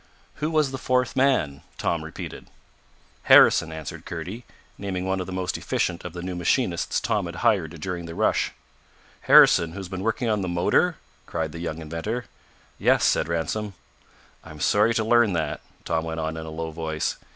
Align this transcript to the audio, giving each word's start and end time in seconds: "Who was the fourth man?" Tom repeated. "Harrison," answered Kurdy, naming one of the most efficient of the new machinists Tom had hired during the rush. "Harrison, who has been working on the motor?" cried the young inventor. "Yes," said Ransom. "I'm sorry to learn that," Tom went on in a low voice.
"Who 0.37 0.49
was 0.49 0.71
the 0.71 0.79
fourth 0.79 1.15
man?" 1.15 1.61
Tom 1.77 2.03
repeated. 2.03 2.47
"Harrison," 3.25 3.71
answered 3.71 4.03
Kurdy, 4.07 4.45
naming 4.75 5.05
one 5.05 5.19
of 5.19 5.27
the 5.27 5.31
most 5.31 5.59
efficient 5.59 6.03
of 6.03 6.13
the 6.13 6.23
new 6.23 6.33
machinists 6.35 6.99
Tom 6.99 7.27
had 7.27 7.35
hired 7.45 7.79
during 7.79 8.07
the 8.07 8.15
rush. 8.15 8.51
"Harrison, 9.19 9.73
who 9.73 9.77
has 9.77 9.89
been 9.89 10.01
working 10.01 10.27
on 10.27 10.41
the 10.41 10.47
motor?" 10.47 10.95
cried 11.27 11.51
the 11.51 11.59
young 11.59 11.77
inventor. 11.77 12.25
"Yes," 12.79 13.03
said 13.05 13.27
Ransom. 13.27 13.75
"I'm 14.43 14.59
sorry 14.59 14.95
to 14.95 15.03
learn 15.03 15.33
that," 15.33 15.61
Tom 15.85 16.03
went 16.03 16.19
on 16.19 16.35
in 16.35 16.47
a 16.47 16.49
low 16.49 16.71
voice. 16.71 17.17